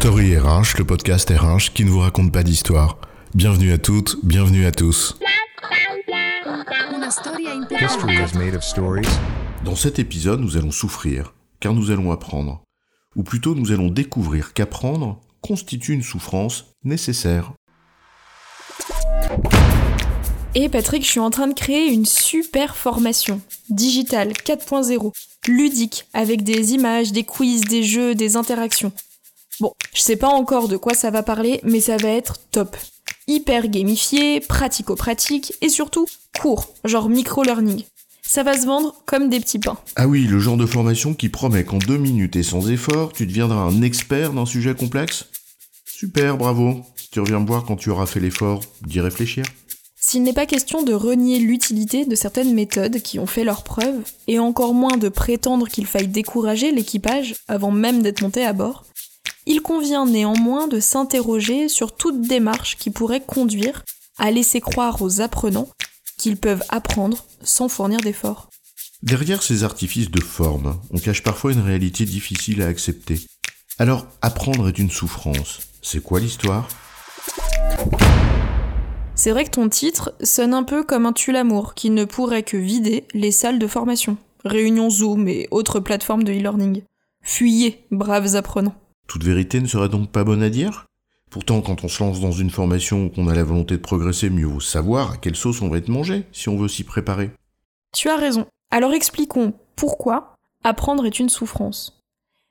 Story 0.00 0.36
RH, 0.36 0.76
le 0.78 0.84
podcast 0.84 1.30
RH 1.30 1.72
qui 1.72 1.84
ne 1.84 1.90
vous 1.90 2.00
raconte 2.00 2.30
pas 2.30 2.42
d'histoire. 2.42 2.98
Bienvenue 3.34 3.72
à 3.72 3.78
toutes, 3.78 4.18
bienvenue 4.22 4.66
à 4.66 4.70
tous. 4.70 5.18
Dans 9.64 9.74
cet 9.74 9.98
épisode, 9.98 10.40
nous 10.40 10.58
allons 10.58 10.70
souffrir, 10.70 11.32
car 11.60 11.72
nous 11.72 11.90
allons 11.90 12.12
apprendre. 12.12 12.62
Ou 13.16 13.22
plutôt, 13.22 13.54
nous 13.54 13.72
allons 13.72 13.88
découvrir 13.88 14.52
qu'apprendre 14.52 15.18
constitue 15.40 15.94
une 15.94 16.02
souffrance 16.02 16.66
nécessaire. 16.84 17.52
Et 20.54 20.68
Patrick, 20.68 21.04
je 21.04 21.10
suis 21.10 21.20
en 21.20 21.30
train 21.30 21.48
de 21.48 21.54
créer 21.54 21.90
une 21.90 22.06
super 22.06 22.76
formation, 22.76 23.40
digitale 23.70 24.32
4.0, 24.32 25.12
ludique, 25.48 26.04
avec 26.12 26.44
des 26.44 26.74
images, 26.74 27.12
des 27.12 27.24
quiz, 27.24 27.62
des 27.62 27.82
jeux, 27.82 28.14
des 28.14 28.36
interactions. 28.36 28.92
Bon, 29.60 29.72
je 29.94 30.02
sais 30.02 30.16
pas 30.16 30.28
encore 30.28 30.68
de 30.68 30.76
quoi 30.76 30.94
ça 30.94 31.10
va 31.10 31.22
parler, 31.22 31.60
mais 31.62 31.80
ça 31.80 31.96
va 31.96 32.08
être 32.08 32.36
top. 32.50 32.76
Hyper 33.26 33.68
gamifié, 33.68 34.40
pratico-pratique, 34.40 35.54
et 35.62 35.68
surtout 35.68 36.06
court, 36.38 36.74
genre 36.84 37.08
micro-learning. 37.08 37.84
Ça 38.22 38.42
va 38.42 38.58
se 38.58 38.66
vendre 38.66 38.94
comme 39.06 39.30
des 39.30 39.40
petits 39.40 39.58
pains. 39.58 39.78
Ah 39.94 40.08
oui, 40.08 40.24
le 40.24 40.38
genre 40.38 40.56
de 40.56 40.66
formation 40.66 41.14
qui 41.14 41.28
promet 41.28 41.64
qu'en 41.64 41.78
deux 41.78 41.96
minutes 41.96 42.36
et 42.36 42.42
sans 42.42 42.68
effort, 42.70 43.12
tu 43.12 43.26
deviendras 43.26 43.60
un 43.60 43.82
expert 43.82 44.32
d'un 44.32 44.46
sujet 44.46 44.74
complexe 44.74 45.26
Super, 45.86 46.36
bravo. 46.36 46.82
Tu 47.10 47.20
reviens 47.20 47.40
me 47.40 47.46
voir 47.46 47.64
quand 47.64 47.76
tu 47.76 47.88
auras 47.88 48.04
fait 48.04 48.20
l'effort 48.20 48.60
d'y 48.86 49.00
réfléchir. 49.00 49.44
S'il 49.98 50.22
n'est 50.22 50.34
pas 50.34 50.44
question 50.44 50.82
de 50.82 50.92
renier 50.92 51.38
l'utilité 51.38 52.04
de 52.04 52.14
certaines 52.14 52.52
méthodes 52.52 53.00
qui 53.00 53.18
ont 53.18 53.26
fait 53.26 53.44
leurs 53.44 53.64
preuves, 53.64 54.02
et 54.28 54.38
encore 54.38 54.74
moins 54.74 54.98
de 54.98 55.08
prétendre 55.08 55.68
qu'il 55.68 55.86
faille 55.86 56.08
décourager 56.08 56.70
l'équipage 56.72 57.36
avant 57.48 57.70
même 57.70 58.02
d'être 58.02 58.20
monté 58.20 58.44
à 58.44 58.52
bord, 58.52 58.84
il 59.46 59.62
convient 59.62 60.06
néanmoins 60.06 60.66
de 60.66 60.80
s'interroger 60.80 61.68
sur 61.68 61.94
toute 61.94 62.20
démarche 62.20 62.76
qui 62.76 62.90
pourrait 62.90 63.24
conduire 63.24 63.84
à 64.18 64.30
laisser 64.30 64.60
croire 64.60 65.00
aux 65.02 65.20
apprenants 65.20 65.68
qu'ils 66.18 66.36
peuvent 66.36 66.64
apprendre 66.68 67.24
sans 67.42 67.68
fournir 67.68 68.00
d'efforts. 68.00 68.48
Derrière 69.02 69.42
ces 69.42 69.62
artifices 69.62 70.10
de 70.10 70.22
forme, 70.22 70.80
on 70.90 70.98
cache 70.98 71.22
parfois 71.22 71.52
une 71.52 71.60
réalité 71.60 72.04
difficile 72.04 72.62
à 72.62 72.66
accepter. 72.66 73.20
Alors, 73.78 74.06
apprendre 74.22 74.68
est 74.68 74.78
une 74.78 74.90
souffrance. 74.90 75.60
C'est 75.82 76.02
quoi 76.02 76.18
l'histoire? 76.18 76.68
C'est 79.14 79.30
vrai 79.30 79.44
que 79.44 79.50
ton 79.50 79.68
titre 79.68 80.14
sonne 80.22 80.54
un 80.54 80.62
peu 80.62 80.82
comme 80.82 81.06
un 81.06 81.12
tue-l'amour 81.12 81.74
qui 81.74 81.90
ne 81.90 82.04
pourrait 82.04 82.42
que 82.42 82.56
vider 82.56 83.04
les 83.14 83.30
salles 83.30 83.58
de 83.58 83.66
formation, 83.66 84.16
réunions 84.44 84.90
Zoom 84.90 85.28
et 85.28 85.46
autres 85.50 85.78
plateformes 85.78 86.24
de 86.24 86.32
e-learning. 86.32 86.82
Fuyez, 87.22 87.86
braves 87.90 88.34
apprenants. 88.34 88.74
Toute 89.06 89.24
vérité 89.24 89.60
ne 89.60 89.66
serait 89.66 89.88
donc 89.88 90.10
pas 90.10 90.24
bonne 90.24 90.42
à 90.42 90.50
dire? 90.50 90.86
Pourtant, 91.30 91.60
quand 91.60 91.84
on 91.84 91.88
se 91.88 92.02
lance 92.02 92.20
dans 92.20 92.32
une 92.32 92.50
formation 92.50 93.06
ou 93.06 93.08
qu'on 93.10 93.28
a 93.28 93.34
la 93.34 93.44
volonté 93.44 93.76
de 93.76 93.82
progresser, 93.82 94.30
mieux 94.30 94.46
vaut 94.46 94.60
savoir 94.60 95.12
à 95.12 95.16
quelle 95.16 95.36
sauce 95.36 95.62
on 95.62 95.68
va 95.68 95.78
être 95.78 95.88
mangé 95.88 96.24
si 96.32 96.48
on 96.48 96.56
veut 96.56 96.68
s'y 96.68 96.84
préparer. 96.84 97.30
Tu 97.92 98.08
as 98.08 98.16
raison. 98.16 98.46
Alors 98.70 98.92
expliquons 98.92 99.54
pourquoi 99.74 100.34
apprendre 100.64 101.06
est 101.06 101.18
une 101.18 101.28
souffrance. 101.28 102.02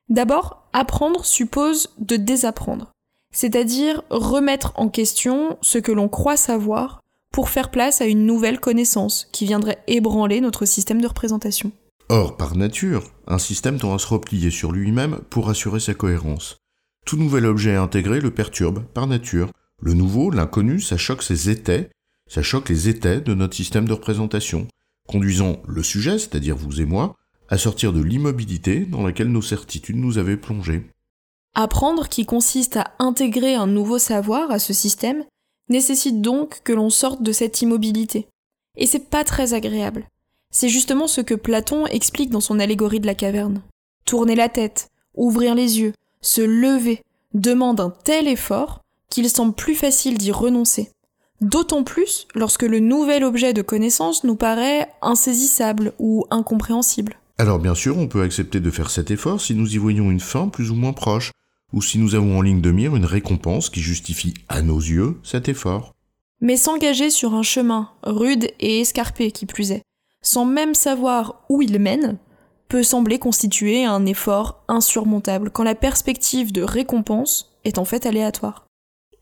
D'abord, 0.09 0.67
apprendre 0.73 1.25
suppose 1.25 1.89
de 1.99 2.15
désapprendre 2.15 2.91
c'est-à-dire 3.35 4.01
remettre 4.09 4.71
en 4.75 4.87
question 4.87 5.57
ce 5.61 5.77
que 5.77 5.91
l'on 5.91 6.07
croit 6.07 6.37
savoir 6.37 7.01
pour 7.31 7.49
faire 7.49 7.69
place 7.69 7.99
à 7.99 8.05
une 8.05 8.25
nouvelle 8.25 8.61
connaissance 8.61 9.27
qui 9.33 9.45
viendrait 9.45 9.83
ébranler 9.87 10.39
notre 10.39 10.63
système 10.63 11.01
de 11.01 11.07
représentation. 11.07 11.73
Or, 12.09 12.37
par 12.37 12.55
nature, 12.55 13.03
un 13.25 13.39
système 13.39 13.79
tend 13.79 13.95
à 13.95 13.97
se 13.97 14.07
replier 14.07 14.51
sur 14.51 14.71
lui-même 14.71 15.19
pour 15.31 15.49
assurer 15.49 15.79
sa 15.79 15.95
cohérence. 15.95 16.57
Tout 17.03 17.17
nouvel 17.17 17.47
objet 17.47 17.75
intégré 17.75 18.21
le 18.21 18.31
perturbe, 18.31 18.83
par 18.93 19.07
nature. 19.07 19.49
Le 19.81 19.93
nouveau, 19.93 20.29
l'inconnu, 20.29 20.79
ça 20.79 20.97
choque 20.97 21.23
ses 21.23 21.49
étais, 21.49 21.89
ça 22.29 22.43
choque 22.43 22.69
les 22.69 22.89
étais 22.89 23.21
de 23.21 23.33
notre 23.33 23.55
système 23.55 23.87
de 23.87 23.93
représentation, 23.93 24.67
conduisant 25.07 25.63
le 25.67 25.81
sujet, 25.81 26.19
c'est-à-dire 26.19 26.55
vous 26.55 26.79
et 26.79 26.85
moi, 26.85 27.15
à 27.49 27.57
sortir 27.57 27.91
de 27.91 28.01
l'immobilité 28.01 28.85
dans 28.85 29.03
laquelle 29.03 29.31
nos 29.31 29.41
certitudes 29.41 29.97
nous 29.97 30.19
avaient 30.19 30.37
plongés. 30.37 30.87
Apprendre, 31.55 32.07
qui 32.07 32.25
consiste 32.25 32.77
à 32.77 32.93
intégrer 32.99 33.55
un 33.55 33.67
nouveau 33.67 33.97
savoir 33.97 34.51
à 34.51 34.59
ce 34.59 34.73
système, 34.73 35.23
nécessite 35.69 36.21
donc 36.21 36.61
que 36.63 36.73
l'on 36.73 36.91
sorte 36.91 37.23
de 37.23 37.31
cette 37.31 37.61
immobilité. 37.63 38.27
Et 38.77 38.85
c'est 38.85 39.09
pas 39.09 39.23
très 39.23 39.53
agréable. 39.53 40.07
C'est 40.57 40.69
justement 40.69 41.07
ce 41.07 41.19
que 41.19 41.33
Platon 41.33 41.85
explique 41.85 42.29
dans 42.29 42.39
son 42.39 42.61
allégorie 42.61 43.01
de 43.01 43.05
la 43.05 43.13
caverne. 43.13 43.61
Tourner 44.05 44.35
la 44.35 44.47
tête, 44.47 44.89
ouvrir 45.13 45.53
les 45.53 45.81
yeux, 45.81 45.91
se 46.21 46.39
lever, 46.39 47.03
demande 47.33 47.81
un 47.81 47.89
tel 47.89 48.29
effort 48.29 48.79
qu'il 49.09 49.29
semble 49.29 49.53
plus 49.53 49.75
facile 49.75 50.17
d'y 50.17 50.31
renoncer. 50.31 50.91
D'autant 51.41 51.83
plus 51.83 52.25
lorsque 52.35 52.63
le 52.63 52.79
nouvel 52.79 53.25
objet 53.25 53.51
de 53.51 53.61
connaissance 53.61 54.23
nous 54.23 54.37
paraît 54.37 54.89
insaisissable 55.01 55.91
ou 55.99 56.25
incompréhensible. 56.31 57.19
Alors 57.37 57.59
bien 57.59 57.75
sûr, 57.75 57.97
on 57.97 58.07
peut 58.07 58.21
accepter 58.21 58.61
de 58.61 58.71
faire 58.71 58.91
cet 58.91 59.11
effort 59.11 59.41
si 59.41 59.55
nous 59.55 59.75
y 59.75 59.77
voyons 59.77 60.09
une 60.09 60.21
fin 60.21 60.47
plus 60.47 60.71
ou 60.71 60.75
moins 60.75 60.93
proche, 60.93 61.33
ou 61.73 61.81
si 61.81 61.97
nous 61.97 62.15
avons 62.15 62.37
en 62.37 62.41
ligne 62.41 62.61
de 62.61 62.71
mire 62.71 62.95
une 62.95 63.03
récompense 63.03 63.69
qui 63.69 63.81
justifie 63.81 64.33
à 64.47 64.61
nos 64.61 64.79
yeux 64.79 65.19
cet 65.21 65.49
effort. 65.49 65.95
Mais 66.39 66.55
s'engager 66.55 67.09
sur 67.09 67.33
un 67.33 67.43
chemin 67.43 67.89
rude 68.03 68.53
et 68.61 68.79
escarpé 68.79 69.31
qui 69.31 69.45
plus 69.45 69.71
est, 69.71 69.83
sans 70.25 70.43
même 70.43 70.73
savoir 70.73 71.45
où 71.49 71.61
il 71.61 71.79
mène, 71.79 72.17
peut 72.67 72.83
sembler 72.83 73.19
constituer 73.19 73.85
un 73.85 74.05
effort 74.05 74.63
insurmontable 74.67 75.51
quand 75.51 75.63
la 75.63 75.75
perspective 75.75 76.51
de 76.51 76.63
récompense 76.63 77.55
est 77.63 77.77
en 77.77 77.85
fait 77.85 78.05
aléatoire. 78.05 78.65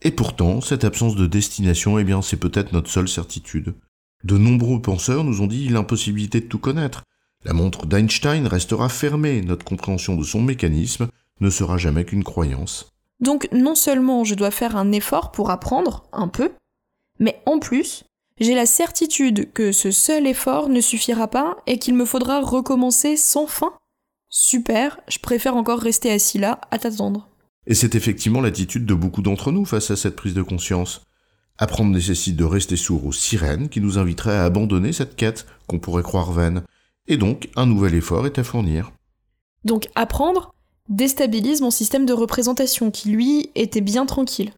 Et 0.01 0.11
pourtant, 0.11 0.61
cette 0.61 0.85
absence 0.85 1.15
de 1.15 1.27
destination, 1.27 1.99
eh 1.99 2.03
bien, 2.03 2.21
c'est 2.21 2.37
peut-être 2.37 2.71
notre 2.71 2.89
seule 2.89 3.07
certitude. 3.07 3.75
De 4.23 4.37
nombreux 4.37 4.81
penseurs 4.81 5.25
nous 5.25 5.41
ont 5.41 5.47
dit 5.47 5.67
l'impossibilité 5.67 6.39
de 6.39 6.47
tout 6.47 6.59
connaître. 6.59 7.03
La 7.43 7.53
montre 7.53 7.85
d'Einstein 7.85 8.47
restera 8.47 8.87
fermée, 8.87 9.41
notre 9.41 9.65
compréhension 9.65 10.15
de 10.15 10.23
son 10.23 10.41
mécanisme 10.41 11.07
ne 11.41 11.49
sera 11.49 11.77
jamais 11.77 12.05
qu'une 12.05 12.23
croyance. 12.23 12.89
Donc 13.19 13.49
non 13.51 13.75
seulement 13.75 14.23
je 14.23 14.35
dois 14.35 14.51
faire 14.51 14.77
un 14.77 14.93
effort 14.93 15.31
pour 15.31 15.49
apprendre 15.49 16.05
un 16.13 16.29
peu, 16.29 16.51
mais 17.19 17.41
en 17.45 17.59
plus, 17.59 18.05
j'ai 18.39 18.55
la 18.55 18.65
certitude 18.65 19.51
que 19.53 19.71
ce 19.71 19.91
seul 19.91 20.27
effort 20.27 20.69
ne 20.69 20.81
suffira 20.81 21.27
pas 21.27 21.57
et 21.67 21.77
qu'il 21.77 21.93
me 21.93 22.05
faudra 22.05 22.41
recommencer 22.41 23.17
sans 23.17 23.47
fin. 23.47 23.73
Super, 24.29 24.99
je 25.07 25.19
préfère 25.19 25.55
encore 25.55 25.79
rester 25.79 26.11
assis 26.11 26.39
là 26.39 26.59
à 26.71 26.79
t'attendre. 26.79 27.29
Et 27.67 27.75
c'est 27.75 27.95
effectivement 27.95 28.41
l'attitude 28.41 28.85
de 28.85 28.93
beaucoup 28.93 29.21
d'entre 29.21 29.51
nous 29.51 29.65
face 29.65 29.91
à 29.91 29.95
cette 29.95 30.15
prise 30.15 30.33
de 30.33 30.41
conscience. 30.41 31.01
Apprendre 31.59 31.91
nécessite 31.91 32.35
de 32.35 32.43
rester 32.43 32.75
sourd 32.75 33.05
aux 33.05 33.11
sirènes 33.11 33.69
qui 33.69 33.79
nous 33.79 33.99
inviteraient 33.99 34.37
à 34.37 34.45
abandonner 34.45 34.91
cette 34.91 35.15
quête 35.15 35.45
qu'on 35.67 35.79
pourrait 35.79 36.03
croire 36.03 36.31
vaine. 36.31 36.63
Et 37.07 37.17
donc, 37.17 37.49
un 37.55 37.67
nouvel 37.67 37.93
effort 37.93 38.25
est 38.25 38.39
à 38.39 38.43
fournir. 38.43 38.91
Donc 39.63 39.87
apprendre, 39.95 40.53
déstabilise 40.89 41.61
mon 41.61 41.71
système 41.71 42.05
de 42.05 42.13
représentation 42.13 42.91
qui, 42.91 43.09
lui, 43.09 43.51
était 43.55 43.81
bien 43.81 44.05
tranquille. 44.05 44.51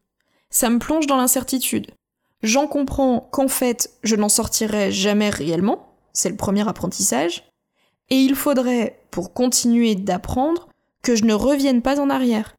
Ça 0.50 0.70
me 0.70 0.78
plonge 0.78 1.06
dans 1.06 1.16
l'incertitude. 1.16 1.88
J'en 2.42 2.66
comprends 2.66 3.28
qu'en 3.32 3.48
fait, 3.48 3.90
je 4.02 4.16
n'en 4.16 4.28
sortirai 4.28 4.92
jamais 4.92 5.30
réellement, 5.30 5.96
c'est 6.12 6.28
le 6.28 6.36
premier 6.36 6.68
apprentissage, 6.68 7.44
et 8.10 8.16
il 8.16 8.34
faudrait, 8.34 9.00
pour 9.10 9.32
continuer 9.32 9.94
d'apprendre, 9.94 10.68
que 11.02 11.16
je 11.16 11.24
ne 11.24 11.34
revienne 11.34 11.82
pas 11.82 12.00
en 12.00 12.10
arrière, 12.10 12.56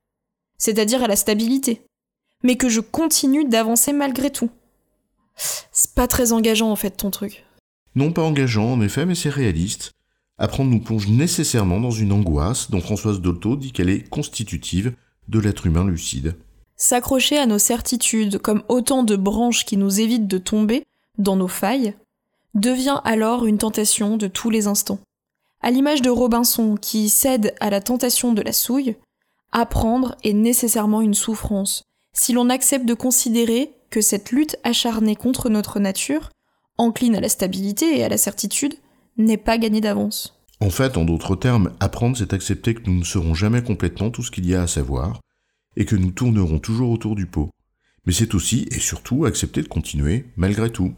c'est-à-dire 0.58 1.04
à 1.04 1.08
la 1.08 1.16
stabilité, 1.16 1.82
mais 2.44 2.56
que 2.56 2.70
je 2.70 2.82
continue 2.82 3.46
d'avancer 3.46 3.94
malgré 3.94 4.30
tout. 4.32 4.50
C'est 5.72 5.94
pas 5.94 6.08
très 6.08 6.34
engageant 6.34 6.72
en 6.72 6.76
fait 6.76 6.92
ton 6.92 7.12
truc. 7.12 7.46
Non 7.96 8.12
pas 8.12 8.24
engageant 8.24 8.74
en 8.74 8.82
effet, 8.82 9.06
mais 9.06 9.16
c'est 9.16 9.30
réaliste. 9.30 9.92
Apprendre 10.38 10.72
nous 10.72 10.80
plonge 10.80 11.08
nécessairement 11.08 11.80
dans 11.80 11.92
une 11.92 12.12
angoisse 12.12 12.70
dont 12.70 12.82
Françoise 12.82 13.22
Dolto 13.22 13.56
dit 13.56 13.72
qu'elle 13.72 13.90
est 13.90 14.08
constitutive 14.08 14.96
de 15.28 15.40
l'être 15.40 15.66
humain 15.66 15.86
lucide. 15.86 16.36
S'accrocher 16.78 17.38
à 17.38 17.48
nos 17.48 17.58
certitudes 17.58 18.38
comme 18.38 18.64
autant 18.70 19.04
de 19.04 19.16
branches 19.16 19.66
qui 19.66 19.78
nous 19.78 20.00
évitent 20.00 20.28
de 20.28 20.38
tomber 20.38 20.86
dans 21.18 21.36
nos 21.36 21.48
failles 21.48 21.96
devient 22.54 23.02
alors 23.04 23.48
une 23.48 23.58
tentation 23.58 24.16
de 24.16 24.28
tous 24.28 24.52
les 24.52 24.68
instants. 24.68 25.00
À 25.62 25.72
l'image 25.72 26.04
de 26.04 26.12
Robinson 26.12 26.76
qui 26.80 27.10
cède 27.10 27.56
à 27.60 27.72
la 27.72 27.82
tentation 27.82 28.32
de 28.32 28.44
la 28.44 28.54
souille, 28.54 28.96
apprendre 29.52 30.16
est 30.24 30.34
nécessairement 30.34 31.02
une 31.02 31.16
souffrance 31.16 31.84
si 32.14 32.34
l'on 32.34 32.50
accepte 32.50 32.86
de 32.86 32.94
considérer 32.94 33.72
que 33.90 34.02
cette 34.02 34.32
lutte 34.32 34.58
acharnée 34.64 35.16
contre 35.16 35.50
notre 35.50 35.80
nature, 35.80 36.30
encline 36.78 37.16
à 37.16 37.22
la 37.22 37.30
stabilité 37.30 37.98
et 37.98 38.04
à 38.04 38.10
la 38.10 38.18
certitude, 38.18 38.76
n'est 39.18 39.38
pas 39.38 39.58
gagné 39.58 39.82
d'avance. 39.82 40.40
En 40.60 40.70
fait, 40.70 40.98
en 40.98 41.06
d'autres 41.06 41.36
termes, 41.36 41.72
apprendre, 41.80 42.18
c'est 42.18 42.34
accepter 42.34 42.74
que 42.74 42.90
nous 42.90 43.00
ne 43.00 43.04
serons 43.04 43.36
jamais 43.36 43.64
complètement 43.64 44.10
tout 44.10 44.24
ce 44.24 44.32
qu'il 44.32 44.48
y 44.48 44.56
a 44.56 44.64
à 44.64 44.68
savoir, 44.68 45.20
et 45.78 45.86
que 45.86 45.96
nous 45.96 46.12
tournerons 46.12 46.60
toujours 46.60 46.92
autour 46.92 47.16
du 47.16 47.28
pot. 47.28 47.50
Mais 48.06 48.12
c'est 48.12 48.36
aussi 48.36 48.68
et 48.72 48.80
surtout 48.80 49.26
accepter 49.26 49.62
de 49.62 49.68
continuer 49.68 50.26
malgré 50.36 50.70
tout. 50.70 50.94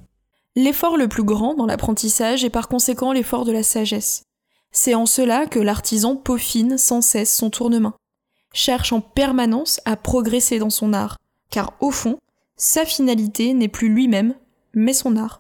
L'effort 0.56 0.98
le 0.98 1.08
plus 1.08 1.24
grand 1.24 1.54
dans 1.54 1.68
l'apprentissage 1.68 2.44
est 2.44 2.50
par 2.50 2.68
conséquent 2.68 3.12
l'effort 3.12 3.46
de 3.46 3.52
la 3.52 3.62
sagesse. 3.62 4.24
C'est 4.72 4.96
en 4.96 5.06
cela 5.06 5.46
que 5.46 5.60
l'artisan 5.60 6.16
peaufine 6.16 6.78
sans 6.78 7.02
cesse 7.02 7.36
son 7.36 7.50
tournement. 7.50 7.94
cherche 8.52 8.94
en 8.94 9.02
permanence 9.02 9.80
à 9.86 9.96
progresser 9.96 10.58
dans 10.58 10.72
son 10.72 10.92
art, 10.94 11.18
car 11.52 11.74
au 11.82 11.92
fond, 11.92 12.18
sa 12.58 12.84
finalité 12.84 13.54
n'est 13.54 13.68
plus 13.68 13.90
lui-même, 13.90 14.34
mais 14.74 14.94
son 14.94 15.18
art. 15.18 15.40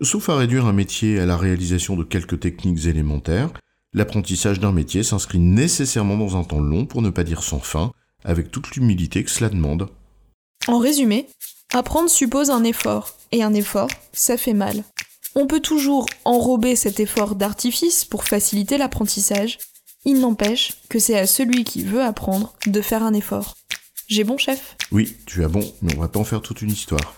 Sauf 0.00 0.28
à 0.28 0.36
réduire 0.36 0.66
un 0.66 0.72
métier 0.72 1.18
à 1.18 1.26
la 1.26 1.36
réalisation 1.36 1.96
de 1.96 2.04
quelques 2.04 2.38
techniques 2.38 2.86
élémentaires, 2.86 3.52
l'apprentissage 3.94 4.60
d'un 4.60 4.70
métier 4.70 5.02
s'inscrit 5.02 5.40
nécessairement 5.40 6.16
dans 6.16 6.36
un 6.36 6.44
temps 6.44 6.60
long, 6.60 6.86
pour 6.86 7.02
ne 7.02 7.10
pas 7.10 7.24
dire 7.24 7.42
sans 7.42 7.58
fin, 7.58 7.92
avec 8.26 8.50
toute 8.50 8.72
l'humilité 8.72 9.24
que 9.24 9.30
cela 9.30 9.48
demande. 9.48 9.88
En 10.66 10.78
résumé, 10.78 11.28
apprendre 11.72 12.10
suppose 12.10 12.50
un 12.50 12.64
effort, 12.64 13.14
et 13.32 13.42
un 13.42 13.54
effort, 13.54 13.88
ça 14.12 14.36
fait 14.36 14.52
mal. 14.52 14.84
On 15.34 15.46
peut 15.46 15.60
toujours 15.60 16.06
enrober 16.24 16.76
cet 16.76 17.00
effort 17.00 17.36
d'artifice 17.36 18.04
pour 18.04 18.24
faciliter 18.24 18.76
l'apprentissage, 18.76 19.58
il 20.04 20.20
n'empêche 20.20 20.74
que 20.88 20.98
c'est 20.98 21.18
à 21.18 21.26
celui 21.26 21.64
qui 21.64 21.82
veut 21.82 22.02
apprendre 22.02 22.54
de 22.66 22.80
faire 22.80 23.02
un 23.02 23.14
effort. 23.14 23.56
J'ai 24.08 24.24
bon 24.24 24.38
chef? 24.38 24.76
Oui, 24.92 25.16
tu 25.26 25.44
as 25.44 25.48
bon, 25.48 25.72
mais 25.82 25.96
on 25.96 26.00
va 26.00 26.08
pas 26.08 26.20
en 26.20 26.24
faire 26.24 26.42
toute 26.42 26.62
une 26.62 26.70
histoire. 26.70 27.16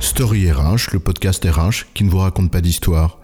Story 0.00 0.52
RH, 0.52 0.92
le 0.92 1.00
podcast 1.00 1.44
RH 1.44 1.92
qui 1.94 2.04
ne 2.04 2.10
vous 2.10 2.18
raconte 2.18 2.50
pas 2.50 2.60
d'histoire. 2.60 3.23